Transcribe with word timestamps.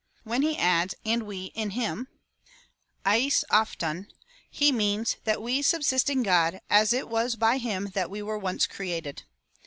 When 0.23 0.41
he 0.41 0.57
adds— 0.57 0.95
and 1.05 1.27
we 1.27 1.51
in 1.53 1.69
him, 1.69 2.07
(eU 3.05 3.29
avrov,) 3.51 4.07
he 4.49 4.71
means, 4.71 5.17
that 5.25 5.43
we 5.43 5.61
subsist 5.61 6.09
in 6.09 6.23
God, 6.23 6.59
as 6.71 6.91
it 6.91 7.07
was 7.07 7.35
by 7.35 7.59
him 7.59 7.91
that 7.93 8.09
we 8.09 8.23
were 8.23 8.39
once 8.39 8.65
created. 8.65 9.25